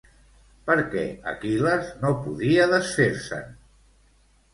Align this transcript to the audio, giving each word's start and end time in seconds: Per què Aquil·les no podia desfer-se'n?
Per 0.69 0.75
què 0.93 1.03
Aquil·les 1.31 1.91
no 2.05 2.13
podia 2.23 2.65
desfer-se'n? 2.73 3.53